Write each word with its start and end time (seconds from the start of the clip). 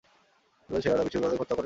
দুজন 0.67 0.79
সেনা 0.83 0.95
তার 0.97 1.05
পিছু 1.07 1.17
নিলেও 1.17 1.25
তাদেরকে 1.27 1.41
হত্যা 1.41 1.45
করেন 1.45 1.49
তিনি। 1.49 1.59